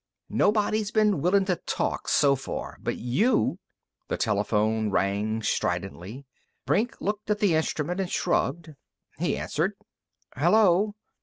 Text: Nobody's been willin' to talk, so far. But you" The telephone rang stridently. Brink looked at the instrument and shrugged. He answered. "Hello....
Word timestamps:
Nobody's 0.31 0.89
been 0.89 1.21
willin' 1.21 1.45
to 1.45 1.57
talk, 1.57 2.07
so 2.07 2.35
far. 2.35 2.79
But 2.81 2.97
you" 2.97 3.59
The 4.09 4.17
telephone 4.17 4.89
rang 4.89 5.43
stridently. 5.43 6.25
Brink 6.65 6.99
looked 6.99 7.29
at 7.29 7.37
the 7.37 7.53
instrument 7.53 7.99
and 7.99 8.09
shrugged. 8.11 8.71
He 9.19 9.37
answered. 9.37 9.73
"Hello.... 10.35 10.95